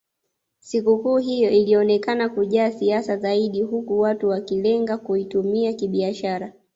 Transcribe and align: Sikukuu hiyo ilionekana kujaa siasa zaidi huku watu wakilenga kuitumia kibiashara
Sikukuu 0.59 1.17
hiyo 1.17 1.49
ilionekana 1.49 2.29
kujaa 2.29 2.71
siasa 2.71 3.17
zaidi 3.17 3.61
huku 3.61 3.99
watu 3.99 4.27
wakilenga 4.29 4.97
kuitumia 4.97 5.73
kibiashara 5.73 6.53